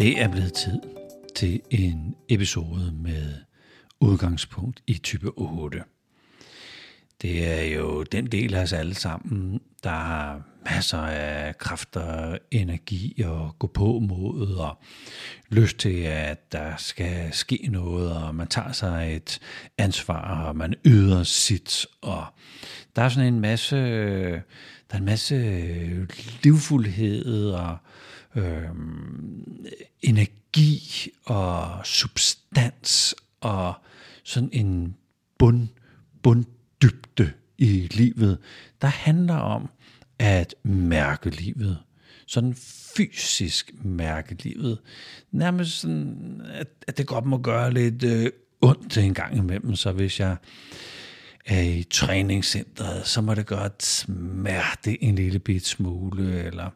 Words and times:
Det 0.00 0.20
er 0.20 0.28
blevet 0.28 0.52
tid 0.52 0.80
til 1.36 1.60
en 1.70 2.14
episode 2.28 2.92
med 2.92 3.34
udgangspunkt 4.00 4.82
i 4.86 4.94
type 4.94 5.30
8. 5.36 5.82
Det 7.22 7.46
er 7.46 7.62
jo 7.62 8.02
den 8.02 8.26
del 8.26 8.54
af 8.54 8.62
os 8.62 8.72
alle 8.72 8.94
sammen, 8.94 9.60
der 9.84 9.90
har 9.90 10.42
masser 10.64 10.98
af 10.98 11.58
kræfter, 11.58 12.38
energi 12.50 13.22
og 13.22 13.56
gå 13.58 13.66
på 13.66 13.98
mod 13.98 14.54
og 14.54 14.78
lyst 15.48 15.78
til, 15.78 16.02
at 16.02 16.52
der 16.52 16.76
skal 16.76 17.32
ske 17.32 17.68
noget, 17.70 18.12
og 18.16 18.34
man 18.34 18.48
tager 18.48 18.72
sig 18.72 19.16
et 19.16 19.40
ansvar, 19.78 20.46
og 20.46 20.56
man 20.56 20.74
yder 20.84 21.22
sit. 21.22 21.86
Og 22.02 22.24
der 22.96 23.02
er 23.02 23.08
sådan 23.08 23.34
en 23.34 23.40
masse, 23.40 23.76
der 23.76 24.40
er 24.90 24.98
en 24.98 25.04
masse 25.04 25.36
livfuldhed 26.42 27.50
og 27.50 27.76
øh, 28.36 28.68
energi 30.02 31.10
og 31.24 31.86
substans 31.86 33.14
og 33.40 33.74
sådan 34.24 34.48
en 34.52 34.96
bund, 35.38 35.68
bunddybde 36.22 37.32
i 37.58 37.88
livet, 37.90 38.38
der 38.82 38.88
handler 38.88 39.36
om 39.36 39.70
at 40.18 40.54
mærke 40.62 41.30
livet. 41.30 41.78
Sådan 42.26 42.54
fysisk 42.96 43.70
mærke 43.84 44.36
livet. 44.42 44.78
Nærmest 45.32 45.80
sådan, 45.80 46.42
at, 46.52 46.68
at 46.86 46.98
det 46.98 47.06
godt 47.06 47.24
må 47.24 47.38
gøre 47.38 47.72
lidt 47.72 48.02
øh, 48.02 48.30
ondt 48.60 48.98
en 48.98 49.14
gang 49.14 49.36
imellem. 49.36 49.74
Så 49.74 49.92
hvis 49.92 50.20
jeg 50.20 50.36
er 51.46 51.62
i 51.62 51.82
træningscenteret, 51.90 53.06
så 53.06 53.20
må 53.20 53.34
det 53.34 53.46
godt 53.46 53.82
smerte 53.82 55.04
en 55.04 55.14
lille 55.14 55.38
bit 55.38 55.66
smule, 55.66 56.44
eller 56.44 56.70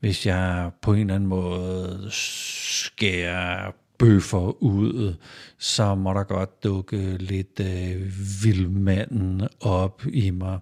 hvis 0.00 0.26
jeg 0.26 0.70
på 0.82 0.92
en 0.92 1.00
eller 1.00 1.14
anden 1.14 1.28
måde 1.28 2.08
skærer 2.10 3.72
bøffer 3.98 4.62
ud, 4.62 5.14
så 5.58 5.94
må 5.94 6.14
der 6.14 6.22
godt 6.22 6.64
dukke 6.64 7.16
lidt 7.16 7.60
øh, 7.60 8.12
vildmanden 8.42 9.48
op 9.60 10.02
i 10.12 10.30
mig. 10.30 10.58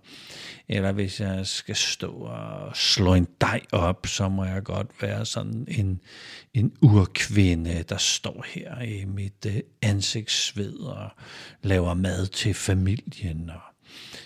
Eller 0.69 0.92
hvis 0.92 1.20
jeg 1.20 1.47
skal 1.47 1.77
stå 1.77 2.12
og 2.12 2.77
slå 2.77 3.14
en 3.14 3.27
dej 3.41 3.61
op, 3.73 4.07
så 4.07 4.29
må 4.29 4.45
jeg 4.45 4.62
godt 4.62 4.91
være 5.01 5.27
sådan 5.27 5.64
en, 5.69 6.01
en 6.55 6.73
urkvinde, 6.81 7.84
der 7.89 7.97
står 7.97 8.45
her 8.55 8.81
i 8.81 9.05
mit 9.05 9.47
øh, 9.47 9.57
ansigtssved 9.83 10.79
og 10.79 11.11
laver 11.62 11.95
mad 11.95 12.27
til 12.27 12.55
familien. 12.55 13.51
Og 13.51 13.61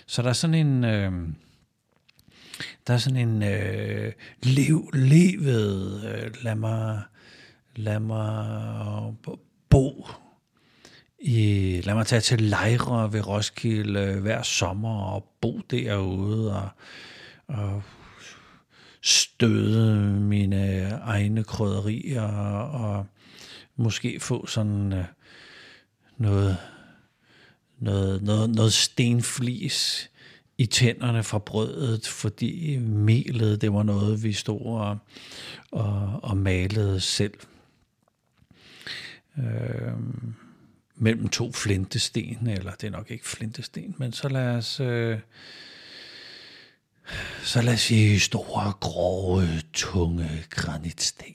så 0.05 0.21
der 0.21 0.29
er 0.29 0.33
sådan 0.33 0.67
en... 0.67 0.83
Øh, 0.83 1.11
der 2.87 2.93
er 2.93 2.97
sådan 2.97 3.29
en 3.29 3.43
øh, 3.43 4.13
lev, 4.43 4.89
levet, 4.93 6.03
øh, 6.03 6.31
lad 6.43 6.55
mig 6.55 7.01
lad 7.75 7.99
mig 7.99 9.13
øh, 9.27 9.37
bo 9.69 10.07
i, 11.19 11.81
lad 11.83 11.93
mig 11.93 12.05
tage 12.05 12.21
til 12.21 12.41
lejre 12.41 13.13
ved 13.13 13.27
Roskilde 13.27 14.19
hver 14.21 14.41
sommer 14.41 15.03
og 15.03 15.25
bo 15.41 15.59
derude 15.69 16.55
og, 16.55 16.69
og 17.47 17.83
støde 19.01 20.01
mine 20.11 20.89
egne 20.89 21.43
krydderier 21.43 22.21
og 22.21 23.05
og 23.77 23.83
måske 23.83 24.19
få 24.19 24.45
sådan 24.47 24.93
øh, 24.93 25.05
noget, 26.17 26.57
noget, 27.79 28.21
noget, 28.21 28.49
noget 28.49 28.73
stenflis 28.73 30.09
i 30.57 30.65
tænderne 30.65 31.23
fra 31.23 31.39
brødet, 31.39 32.07
fordi 32.07 32.77
melet, 32.77 33.61
det 33.61 33.73
var 33.73 33.83
noget, 33.83 34.23
vi 34.23 34.33
stod 34.33 34.61
og, 34.61 34.97
og, 35.71 36.19
og 36.23 36.37
malede 36.37 36.99
selv 36.99 37.33
øh, 39.37 39.93
mellem 40.95 41.29
to 41.29 41.51
flintesten, 41.51 42.47
eller 42.47 42.71
det 42.71 42.87
er 42.87 42.91
nok 42.91 43.11
ikke 43.11 43.27
flintesten, 43.27 43.95
men 43.97 44.13
så 44.13 44.29
lad 44.29 44.47
os, 44.47 44.79
øh, 44.79 45.19
så 47.43 47.61
lad 47.61 47.73
os 47.73 47.81
sige 47.81 48.19
store, 48.19 48.73
grove, 48.79 49.61
tunge 49.73 50.45
granitsten. 50.49 51.25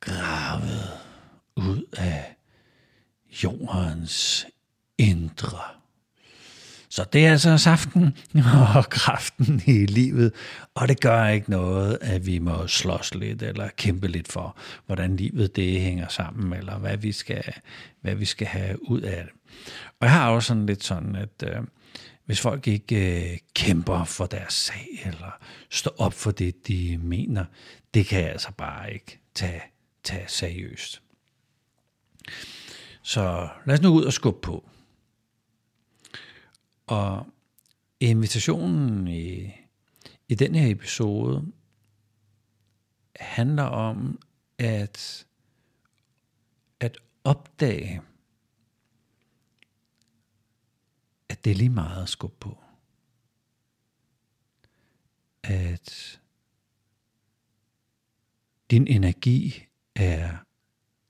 Gravet 0.00 1.00
ud 1.56 1.84
af 1.96 2.36
jordens 3.42 4.46
indre. 4.98 5.81
Så 6.92 7.04
det 7.12 7.26
er 7.26 7.30
altså 7.30 7.58
saften 7.58 8.16
og 8.76 8.90
kraften 8.90 9.62
i 9.66 9.86
livet, 9.86 10.32
og 10.74 10.88
det 10.88 11.00
gør 11.00 11.26
ikke 11.26 11.50
noget, 11.50 11.98
at 12.00 12.26
vi 12.26 12.38
må 12.38 12.66
slås 12.66 13.14
lidt 13.14 13.42
eller 13.42 13.68
kæmpe 13.76 14.08
lidt 14.08 14.32
for, 14.32 14.56
hvordan 14.86 15.16
livet 15.16 15.56
det 15.56 15.80
hænger 15.80 16.08
sammen, 16.08 16.52
eller 16.52 16.78
hvad 16.78 16.96
vi 16.96 17.12
skal, 17.12 17.54
hvad 18.00 18.14
vi 18.14 18.24
skal 18.24 18.46
have 18.46 18.90
ud 18.90 19.00
af 19.00 19.24
det. 19.24 19.32
Og 20.00 20.06
jeg 20.06 20.10
har 20.10 20.30
også 20.30 20.46
sådan 20.46 20.66
lidt 20.66 20.84
sådan, 20.84 21.16
at 21.16 21.44
øh, 21.44 21.62
hvis 22.26 22.40
folk 22.40 22.68
ikke 22.68 23.32
øh, 23.32 23.38
kæmper 23.54 24.04
for 24.04 24.26
deres 24.26 24.54
sag, 24.54 25.02
eller 25.04 25.38
står 25.70 25.94
op 25.98 26.14
for 26.14 26.30
det, 26.30 26.68
de 26.68 26.98
mener, 27.02 27.44
det 27.94 28.06
kan 28.06 28.20
jeg 28.20 28.30
altså 28.30 28.52
bare 28.58 28.92
ikke 28.92 29.20
tage, 29.34 29.62
tage 30.04 30.24
seriøst. 30.28 31.02
Så 33.02 33.48
lad 33.66 33.74
os 33.74 33.82
nu 33.82 33.88
ud 33.88 34.04
og 34.04 34.12
skubbe 34.12 34.40
på. 34.40 34.68
Og 36.92 37.26
invitationen 38.00 39.08
i, 39.08 39.52
i 40.28 40.34
den 40.34 40.54
her 40.54 40.70
episode 40.70 41.52
handler 43.16 43.62
om 43.62 44.22
at, 44.58 45.26
at 46.80 46.98
opdage, 47.24 48.02
at 51.28 51.44
det 51.44 51.50
er 51.50 51.54
lige 51.54 51.68
meget 51.68 52.02
at 52.02 52.08
skubbe 52.08 52.36
på. 52.40 52.58
At 55.42 56.20
din 58.70 58.86
energi 58.86 59.66
er 59.94 60.38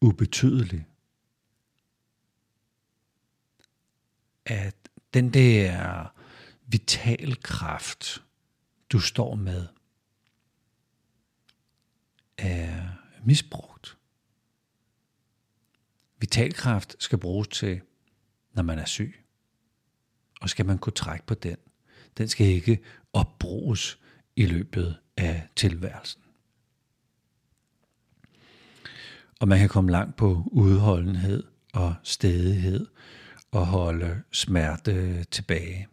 ubetydelig. 0.01 0.87
At 4.47 4.82
den 5.15 5.31
der 5.31 6.07
vital 6.67 7.43
kraft, 7.43 8.23
du 8.93 9.01
står 9.01 9.35
med, 9.35 9.67
er 12.39 12.89
misbrugt. 13.25 13.97
Vitalkraft 16.19 16.97
skal 16.99 17.19
bruges 17.19 17.49
til, 17.49 17.81
når 18.53 18.63
man 18.63 18.79
er 18.79 18.85
syg. 18.85 19.25
Og 20.41 20.51
skal 20.51 20.67
man 20.67 20.79
kunne 20.79 20.93
trække 20.93 21.27
på 21.27 21.35
den. 21.35 21.57
Den 22.19 22.29
skal 22.29 22.47
ikke 22.47 22.83
opbruges 23.13 23.99
i 24.37 24.47
løbet 24.47 24.99
af 25.17 25.49
tilværelsen. 25.57 26.23
Og 29.41 29.49
man 29.49 29.59
kan 29.59 29.69
komme 29.69 29.91
langt 29.91 30.17
på 30.17 30.43
udholdenhed 30.47 31.45
og 31.73 31.95
stedighed 32.03 32.87
at 33.53 33.67
holde 33.67 34.23
smerte 34.33 35.25
tilbage. 35.25 35.89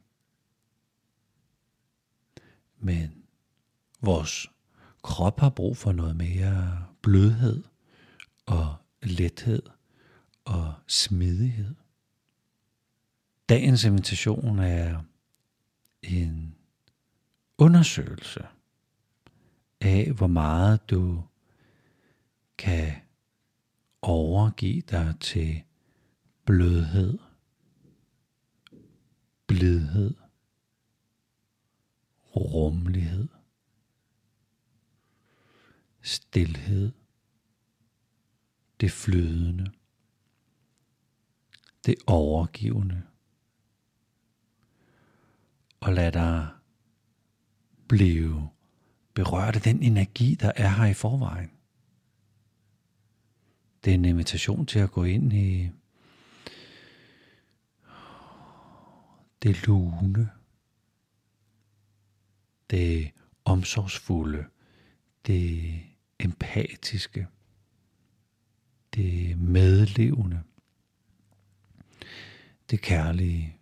Men 2.79 3.23
vores 4.01 4.47
krop 5.01 5.39
har 5.39 5.49
brug 5.49 5.77
for 5.77 5.91
noget 5.91 6.15
mere 6.15 6.85
blødhed 7.01 7.63
og 8.45 8.75
lethed 9.03 9.61
og 10.45 10.73
smidighed. 10.87 11.75
Dagens 13.49 13.83
invitation 13.83 14.59
er 14.59 15.01
en 16.01 16.55
undersøgelse 17.57 18.47
af, 19.81 20.11
hvor 20.11 20.27
meget 20.27 20.89
du 20.89 21.23
kan 22.57 22.93
overgive 24.01 24.81
dig 24.81 25.15
til 25.19 25.63
blødhed 26.45 27.17
blidhed, 29.49 30.13
rummelighed, 32.35 33.27
stilhed, 36.01 36.91
det 38.79 38.91
flydende, 38.91 39.71
det 41.85 41.95
overgivende. 42.07 43.01
Og 45.79 45.93
lad 45.93 46.11
dig 46.11 46.47
blive 47.87 48.49
berørt 49.13 49.55
af 49.55 49.61
den 49.61 49.83
energi, 49.83 50.35
der 50.35 50.51
er 50.55 50.69
her 50.69 50.85
i 50.85 50.93
forvejen. 50.93 51.51
Det 53.83 53.91
er 53.91 53.95
en 53.95 54.05
invitation 54.05 54.65
til 54.65 54.79
at 54.79 54.91
gå 54.91 55.03
ind 55.03 55.33
i 55.33 55.69
det 59.43 59.67
lune, 59.67 60.29
det 62.69 63.11
omsorgsfulde, 63.45 64.45
det 65.27 65.81
empatiske, 66.19 67.27
det 68.95 69.37
medlevende, 69.37 70.43
det 72.69 72.81
kærlige, 72.81 73.57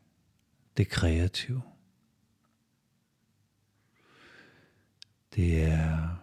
det 0.78 0.90
kreative. 0.90 1.62
Det 5.36 5.64
er... 5.64 6.16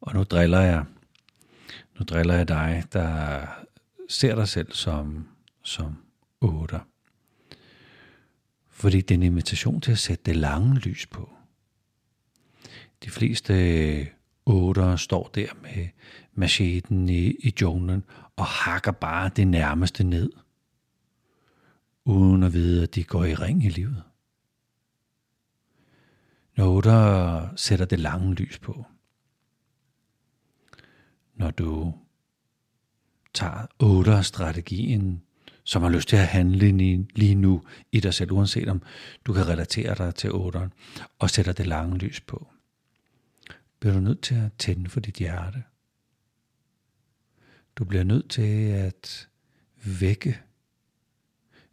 Og 0.00 0.14
nu 0.14 0.22
driller 0.22 0.60
jeg. 0.60 0.84
Nu 1.98 2.04
driller 2.04 2.34
jeg 2.34 2.48
dig, 2.48 2.84
der 2.92 3.46
ser 4.08 4.34
dig 4.34 4.48
selv 4.48 4.72
som, 4.72 5.28
som 5.62 5.96
otter. 6.40 6.80
Fordi 8.68 9.00
det 9.00 9.10
er 9.10 9.18
en 9.18 9.22
invitation 9.22 9.80
til 9.80 9.92
at 9.92 9.98
sætte 9.98 10.24
det 10.24 10.36
lange 10.36 10.78
lys 10.78 11.06
på. 11.06 11.30
De 13.04 13.10
fleste 13.10 13.54
øh, 13.54 14.06
otter 14.46 14.96
står 14.96 15.30
der 15.34 15.48
med 15.62 15.88
macheten 16.34 17.08
i, 17.08 17.26
i 17.26 17.54
junglen 17.60 18.04
og 18.36 18.44
hakker 18.46 18.92
bare 18.92 19.30
det 19.36 19.48
nærmeste 19.48 20.04
ned, 20.04 20.32
uden 22.04 22.42
at 22.42 22.52
vide, 22.52 22.82
at 22.82 22.94
de 22.94 23.04
går 23.04 23.24
i 23.24 23.34
ring 23.34 23.64
i 23.64 23.68
livet. 23.68 24.02
Når 26.56 26.76
otter 26.76 27.56
sætter 27.56 27.84
det 27.84 28.00
lange 28.00 28.34
lys 28.34 28.58
på, 28.58 28.84
når 31.34 31.50
du 31.50 31.94
tager 33.34 33.66
otter 33.78 34.22
strategien 34.22 35.22
som 35.70 35.82
har 35.82 35.90
lyst 35.90 36.08
til 36.08 36.16
at 36.16 36.26
handle 36.26 36.72
lige 37.14 37.34
nu 37.34 37.62
i 37.92 38.00
dig 38.00 38.14
selv, 38.14 38.32
uanset 38.32 38.68
om 38.68 38.82
du 39.26 39.32
kan 39.32 39.48
relatere 39.48 39.94
dig 39.94 40.14
til 40.14 40.32
otteren, 40.32 40.72
og 41.18 41.30
sætter 41.30 41.52
det 41.52 41.66
lange 41.66 41.98
lys 41.98 42.20
på. 42.20 42.48
Bliver 43.80 43.94
du 43.94 44.00
nødt 44.00 44.22
til 44.22 44.34
at 44.34 44.52
tænde 44.58 44.90
for 44.90 45.00
dit 45.00 45.14
hjerte. 45.14 45.62
Du 47.76 47.84
bliver 47.84 48.04
nødt 48.04 48.30
til 48.30 48.70
at 48.70 49.28
vække, 49.84 50.40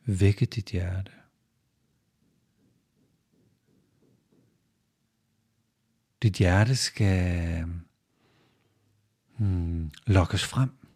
vække 0.06 0.46
dit 0.46 0.66
hjerte. 0.66 1.12
Dit 6.24 6.34
hjerte 6.34 6.76
skal 6.76 7.64
hmm, 9.38 9.92
lokkes 10.08 10.46
frem. 10.46 10.87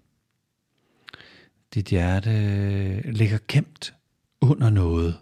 Dit 1.73 1.88
hjerte 1.88 2.29
øh, 2.29 3.06
ligger 3.06 3.39
gemt 3.47 3.94
under 4.41 4.69
noget. 4.69 5.19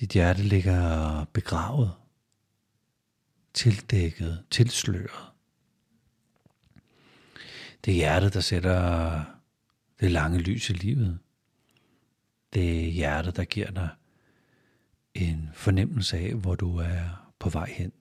Dit 0.00 0.10
hjerte 0.10 0.42
ligger 0.42 1.24
begravet, 1.24 1.92
tildækket, 3.54 4.44
tilsløret. 4.50 5.30
Det 7.84 7.90
er 7.90 7.96
hjertet, 7.96 8.34
der 8.34 8.40
sætter 8.40 9.24
det 10.00 10.10
lange 10.10 10.38
lys 10.38 10.70
i 10.70 10.72
livet. 10.72 11.18
Det 12.52 12.84
er 12.84 12.90
hjertet, 12.90 13.36
der 13.36 13.44
giver 13.44 13.70
dig 13.70 13.88
en 15.14 15.50
fornemmelse 15.54 16.18
af, 16.18 16.34
hvor 16.34 16.54
du 16.54 16.76
er 16.76 17.32
på 17.38 17.48
vej 17.48 17.72
hen. 17.76 17.92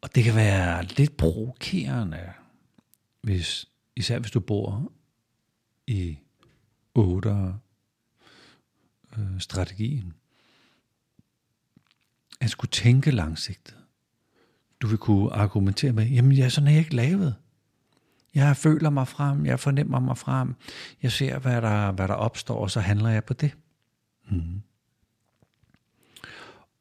Og 0.00 0.14
det 0.14 0.24
kan 0.24 0.34
være 0.34 0.84
lidt 0.84 1.16
provokerende, 1.16 2.32
hvis, 3.20 3.66
især 3.96 4.18
hvis 4.18 4.30
du 4.30 4.40
bor 4.40 4.92
i 5.86 6.18
8 6.94 7.54
øh, 9.18 9.40
strategien. 9.40 10.14
At 12.40 12.50
skulle 12.50 12.70
tænke 12.70 13.10
langsigtet. 13.10 13.76
Du 14.80 14.86
vil 14.86 14.98
kunne 14.98 15.32
argumentere 15.32 15.92
med, 15.92 16.06
jamen 16.06 16.36
jeg 16.36 16.44
er 16.44 16.62
jeg 16.70 16.78
ikke 16.78 16.94
lavet. 16.94 17.34
Jeg 18.34 18.56
føler 18.56 18.90
mig 18.90 19.08
frem, 19.08 19.46
jeg 19.46 19.60
fornemmer 19.60 20.00
mig 20.00 20.18
frem, 20.18 20.54
jeg 21.02 21.12
ser, 21.12 21.38
hvad 21.38 21.62
der, 21.62 21.92
hvad 21.92 22.08
der 22.08 22.14
opstår, 22.14 22.60
og 22.60 22.70
så 22.70 22.80
handler 22.80 23.10
jeg 23.10 23.24
på 23.24 23.34
det. 23.34 23.56
Mm. 24.30 24.62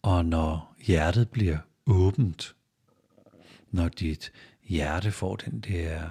Og 0.02 0.25
når 0.25 0.75
hjertet 0.86 1.30
bliver 1.30 1.58
åbent, 1.86 2.56
når 3.72 3.90
dit 3.90 4.31
hjerte 4.64 5.12
får 5.12 5.36
den 5.36 5.60
der 5.60 6.10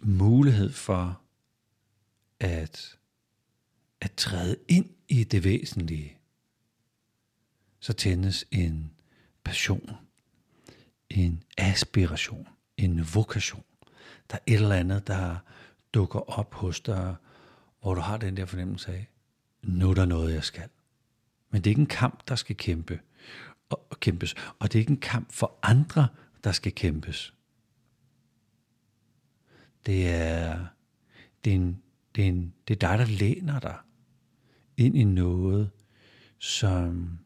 mulighed 0.00 0.72
for 0.72 1.20
at, 2.40 2.98
at 4.00 4.12
træde 4.16 4.56
ind 4.68 4.90
i 5.08 5.24
det 5.24 5.44
væsentlige, 5.44 6.18
så 7.80 7.92
tændes 7.92 8.44
en 8.50 8.92
passion, 9.44 9.96
en 11.10 11.42
aspiration, 11.58 12.48
en 12.76 13.14
vokation. 13.14 13.64
Der 14.30 14.36
er 14.36 14.42
et 14.46 14.54
eller 14.54 14.74
andet, 14.74 15.06
der 15.06 15.36
dukker 15.94 16.38
op 16.38 16.54
hos 16.54 16.80
dig, 16.80 17.14
hvor 17.80 17.94
du 17.94 18.00
har 18.00 18.16
den 18.16 18.36
der 18.36 18.46
fornemmelse 18.46 18.92
af, 18.92 19.08
nu 19.62 19.90
er 19.90 19.94
der 19.94 20.04
noget, 20.04 20.34
jeg 20.34 20.44
skal. 20.44 20.68
Men 21.50 21.62
det 21.62 21.70
er 21.70 21.72
ikke 21.72 21.80
en 21.80 21.86
kamp, 21.86 22.28
der 22.28 22.36
skal 22.36 22.56
kæmpe 22.56 23.00
og 23.70 24.00
kæmpes. 24.00 24.34
Og 24.58 24.72
det 24.72 24.78
er 24.78 24.80
ikke 24.80 24.90
en 24.90 25.00
kamp 25.00 25.32
for 25.32 25.58
andre, 25.62 26.08
der 26.44 26.52
skal 26.52 26.72
kæmpes. 26.72 27.34
Det 29.86 30.08
er, 30.08 30.66
det 31.44 31.52
er, 31.52 31.56
en, 31.56 31.82
det 32.14 32.24
er, 32.24 32.28
en, 32.28 32.54
det 32.68 32.74
er 32.74 32.88
dig, 32.88 32.98
der 32.98 33.04
læner 33.04 33.60
dig 33.60 33.76
ind 34.76 34.96
i 34.96 35.04
noget, 35.04 35.70
som 36.38 37.18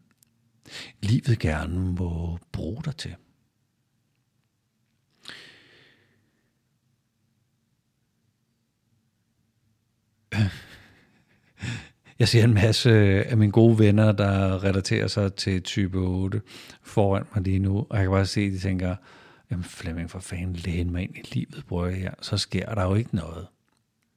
livet 1.03 1.39
gerne 1.39 1.93
må 1.93 2.39
bruge 2.53 2.83
dig 2.85 2.97
til. 2.97 3.15
Jeg 12.23 12.29
ser 12.29 12.45
en 12.45 12.55
masse 12.55 12.91
øh, 12.91 13.25
af 13.29 13.37
mine 13.37 13.53
gode 13.53 13.79
venner, 13.79 14.13
der 14.13 14.65
relaterer 14.65 15.07
sig 15.07 15.35
til 15.35 15.63
type 15.63 15.99
8 15.99 16.43
foran 16.83 17.27
mig 17.35 17.45
lige 17.45 17.59
nu, 17.59 17.87
og 17.91 17.97
jeg 17.97 18.05
kan 18.05 18.11
bare 18.11 18.27
se, 18.27 18.41
at 18.41 18.53
de 18.53 18.59
tænker, 18.59 18.97
jamen 19.51 19.65
Flemming, 19.65 20.11
for 20.11 20.19
fanden, 20.19 20.57
læn 20.57 20.91
mig 20.91 21.03
ind 21.03 21.17
i 21.17 21.23
livet, 21.33 21.65
bror 21.69 21.87
jeg 21.87 21.97
her. 21.97 22.15
Så 22.21 22.39
sker 22.39 22.75
der 22.75 22.83
jo 22.83 22.95
ikke 22.95 23.14
noget. 23.14 23.49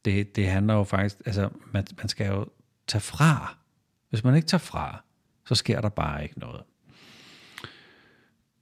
Det, 0.05 0.35
det 0.35 0.47
handler 0.47 0.73
jo 0.73 0.83
faktisk, 0.83 1.17
altså 1.25 1.49
man, 1.73 1.87
man 1.97 2.09
skal 2.09 2.27
jo 2.27 2.47
tage 2.87 3.01
fra. 3.01 3.57
Hvis 4.09 4.23
man 4.23 4.35
ikke 4.35 4.47
tager 4.47 4.59
fra, 4.59 5.03
så 5.45 5.55
sker 5.55 5.81
der 5.81 5.89
bare 5.89 6.23
ikke 6.23 6.39
noget. 6.39 6.63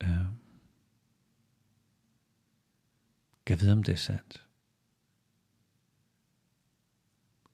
Øh. 0.03 0.09
Kan 3.45 3.61
vide, 3.61 3.71
om 3.71 3.83
det 3.83 3.91
er 3.91 3.97
sandt. 3.97 4.45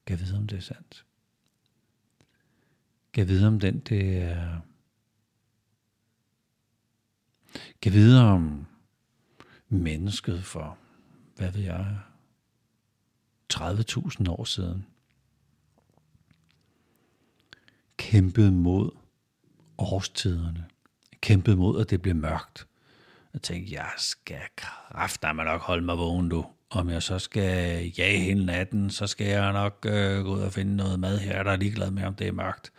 Kan 0.07 0.19
vide, 0.19 0.37
om 0.37 0.47
det 0.47 0.57
er 0.57 0.61
sandt. 0.61 1.05
Kan 3.19 3.27
vide 3.27 3.47
om 3.47 3.59
den, 3.59 3.79
det 3.79 4.17
er... 4.17 4.59
Kan 7.81 7.93
vide 7.93 8.23
om 8.23 8.65
mennesket 9.69 10.43
for, 10.43 10.77
hvad 11.35 11.51
ved 11.51 11.61
jeg, 11.61 11.99
30.000 13.53 14.29
år 14.29 14.43
siden. 14.43 14.85
Kæmpede 17.97 18.51
mod 18.51 18.91
årstiderne. 19.77 20.65
Kæmpede 21.21 21.55
mod, 21.55 21.81
at 21.81 21.89
det 21.89 22.01
blev 22.01 22.15
mørkt. 22.15 22.67
Jeg 23.33 23.41
tænkte, 23.41 23.73
jeg 23.73 23.91
skal 23.97 24.41
mig 25.35 25.45
nok 25.45 25.61
holde 25.61 25.85
mig 25.85 25.97
vågen, 25.97 26.29
du. 26.29 26.45
Om 26.71 26.89
jeg 26.89 27.03
så 27.03 27.19
skal 27.19 27.85
jage 27.97 28.19
hele 28.19 28.45
natten, 28.45 28.89
så 28.89 29.07
skal 29.07 29.27
jeg 29.27 29.53
nok 29.53 29.85
øh, 29.85 30.23
gå 30.23 30.35
ud 30.35 30.41
og 30.41 30.53
finde 30.53 30.75
noget 30.75 30.99
mad 30.99 31.19
her, 31.19 31.43
der 31.43 31.51
er 31.51 31.55
ligeglad 31.55 31.91
med, 31.91 32.03
om 32.03 32.15
det 32.15 32.27
er 32.27 32.31
mørkt. 32.31 32.71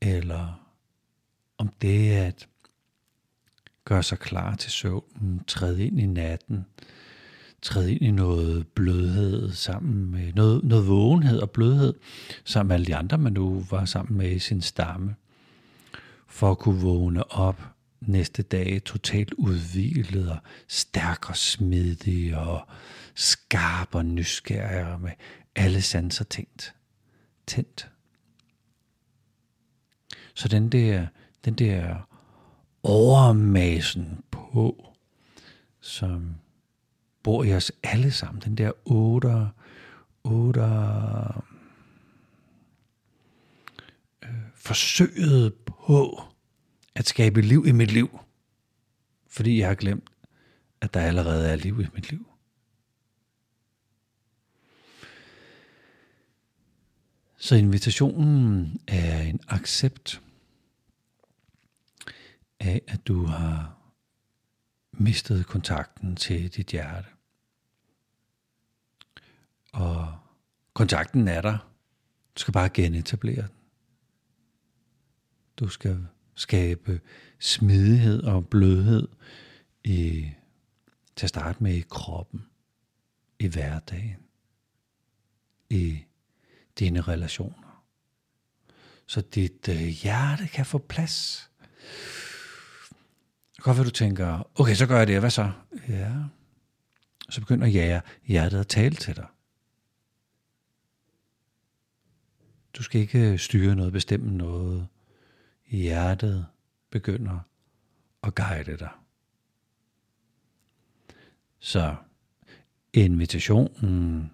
Eller 0.00 0.68
om 1.58 1.68
det 1.68 2.16
er 2.16 2.26
at 2.26 2.48
gøre 3.84 4.02
sig 4.02 4.18
klar 4.18 4.56
til 4.56 4.72
søvnen, 4.72 5.44
træde 5.46 5.86
ind 5.86 6.00
i 6.00 6.06
natten, 6.06 6.66
træde 7.62 7.92
ind 7.92 8.02
i 8.02 8.10
noget 8.10 8.68
blødhed 8.68 9.52
sammen 9.52 10.10
med, 10.10 10.32
noget, 10.32 10.64
noget 10.64 10.88
vågenhed 10.88 11.38
og 11.38 11.50
blødhed 11.50 11.94
sammen 12.44 12.68
med 12.68 12.74
alle 12.74 12.86
de 12.86 12.96
andre, 12.96 13.18
man 13.18 13.32
nu 13.32 13.66
var 13.70 13.84
sammen 13.84 14.18
med 14.18 14.30
i 14.30 14.38
sin 14.38 14.62
stamme, 14.62 15.14
for 16.26 16.50
at 16.50 16.58
kunne 16.58 16.80
vågne 16.80 17.32
op 17.32 17.71
næste 18.08 18.42
dag 18.42 18.82
totalt 18.84 19.32
udvilet 19.32 20.30
og 20.30 20.38
stærk 20.68 21.28
og 21.28 21.36
smidig 21.36 22.36
og 22.36 22.66
skarp 23.14 23.94
og 23.94 24.04
nysgerrig 24.04 24.92
og 24.92 25.00
med 25.00 25.12
alle 25.56 25.82
sanser 25.82 26.24
tændt. 26.24 26.74
Tændt. 27.46 27.88
Så 30.34 30.48
den 30.48 30.68
der, 30.68 31.06
den 31.44 31.54
der 31.54 32.08
overmasen 32.82 34.24
på, 34.30 34.86
som 35.80 36.34
bor 37.22 37.44
i 37.44 37.54
os 37.54 37.72
alle 37.82 38.10
sammen. 38.10 38.42
Den 38.42 38.56
der 38.56 38.72
otter, 38.84 39.48
otter 40.24 41.44
øh, 44.22 44.30
forsøget 44.54 45.54
på 45.54 46.22
at 46.94 47.08
skabe 47.08 47.40
liv 47.40 47.64
i 47.66 47.72
mit 47.72 47.92
liv. 47.92 48.20
Fordi 49.26 49.58
jeg 49.58 49.68
har 49.68 49.74
glemt, 49.74 50.10
at 50.80 50.94
der 50.94 51.00
allerede 51.00 51.48
er 51.48 51.56
liv 51.56 51.80
i 51.80 51.86
mit 51.94 52.10
liv. 52.10 52.26
Så 57.36 57.54
invitationen 57.54 58.80
er 58.88 59.22
en 59.22 59.40
accept 59.48 60.22
af, 62.60 62.82
at 62.88 63.06
du 63.06 63.24
har 63.24 63.78
mistet 64.92 65.46
kontakten 65.46 66.16
til 66.16 66.54
dit 66.56 66.66
hjerte. 66.66 67.08
Og 69.72 70.18
kontakten 70.74 71.28
er 71.28 71.40
der. 71.40 71.58
Du 72.36 72.40
skal 72.40 72.52
bare 72.52 72.68
genetablere 72.68 73.42
den. 73.42 73.56
Du 75.56 75.68
skal 75.68 76.06
skabe 76.34 77.00
smidighed 77.38 78.22
og 78.22 78.48
blødhed 78.48 79.08
i, 79.84 80.30
til 81.16 81.26
at 81.26 81.28
starte 81.28 81.62
med 81.62 81.74
i 81.74 81.84
kroppen, 81.90 82.46
i 83.38 83.46
hverdagen, 83.46 84.16
i 85.70 85.98
dine 86.78 87.00
relationer. 87.00 87.84
Så 89.06 89.20
dit 89.20 89.68
øh, 89.68 89.76
hjerte 89.76 90.46
kan 90.46 90.66
få 90.66 90.78
plads. 90.78 91.50
Godt 93.56 93.76
være, 93.76 93.86
du 93.86 93.90
tænker, 93.90 94.60
okay, 94.60 94.74
så 94.74 94.86
gør 94.86 94.98
jeg 94.98 95.06
det, 95.06 95.20
hvad 95.20 95.30
så? 95.30 95.52
Ja. 95.88 96.12
Så 97.30 97.40
begynder 97.40 97.66
jeg, 97.66 98.02
hjertet 98.26 98.60
at 98.60 98.68
tale 98.68 98.94
til 98.94 99.16
dig. 99.16 99.26
Du 102.74 102.82
skal 102.82 103.00
ikke 103.00 103.32
øh, 103.32 103.38
styre 103.38 103.74
noget, 103.74 103.92
bestemme 103.92 104.36
noget. 104.36 104.88
Hjertet 105.72 106.46
begynder 106.90 107.38
at 108.22 108.34
guide 108.34 108.76
dig. 108.76 108.90
Så 111.58 111.96
invitationen 112.92 114.32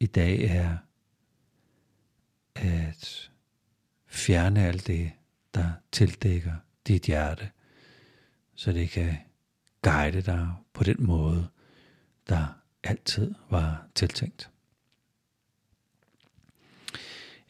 i 0.00 0.06
dag 0.06 0.44
er 0.44 0.76
at 2.54 3.30
fjerne 4.06 4.66
alt 4.66 4.86
det, 4.86 5.12
der 5.54 5.72
tildækker 5.92 6.54
dit 6.86 7.02
hjerte, 7.02 7.50
så 8.54 8.72
det 8.72 8.90
kan 8.90 9.16
guide 9.82 10.22
dig 10.22 10.48
på 10.72 10.84
den 10.84 11.06
måde, 11.06 11.48
der 12.28 12.46
altid 12.82 13.34
var 13.50 13.88
tiltænkt. 13.94 14.50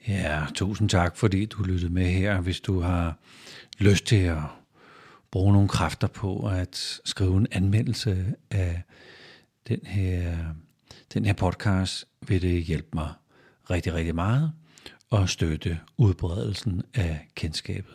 Ja, 0.09 0.47
tusind 0.55 0.89
tak, 0.89 1.17
fordi 1.17 1.47
du 1.47 1.63
lyttede 1.63 1.93
med 1.93 2.07
her. 2.07 2.41
Hvis 2.41 2.61
du 2.61 2.81
har 2.81 3.19
lyst 3.79 4.05
til 4.05 4.17
at 4.17 4.43
bruge 5.31 5.53
nogle 5.53 5.69
kræfter 5.69 6.07
på 6.09 6.47
at 6.47 7.01
skrive 7.05 7.37
en 7.37 7.47
anmeldelse 7.53 8.35
af 8.51 8.83
den 9.69 9.81
her, 9.85 10.37
den 11.15 11.25
her 11.25 11.33
podcast, 11.33 12.05
vil 12.29 12.43
det 12.43 12.63
hjælpe 12.63 12.89
mig 12.95 13.09
rigtig, 13.71 13.95
rigtig 13.95 14.15
meget 14.15 14.53
og 15.11 15.29
støtte 15.29 15.81
udbredelsen 15.97 16.83
af 16.95 17.29
kendskabet 17.35 17.95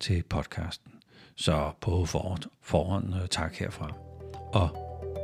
til 0.00 0.22
podcasten. 0.22 0.92
Så 1.36 1.72
på 1.80 2.04
forhånd, 2.04 2.42
forhånd 2.62 3.14
øh, 3.14 3.28
tak 3.30 3.54
herfra. 3.54 3.92
Og 4.52 4.68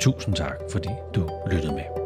tusind 0.01 0.37
tak, 0.37 0.57
fordi 0.73 0.89
du 1.15 1.31
lyttede 1.51 1.73
med. 1.73 2.02